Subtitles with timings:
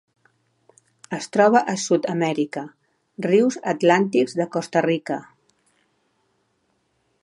[1.17, 2.65] Es troba a Sud-amèrica:
[3.29, 5.23] rius atlàntics de Costa Rica.